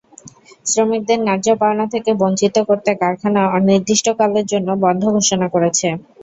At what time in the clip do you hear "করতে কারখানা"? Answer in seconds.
2.69-3.41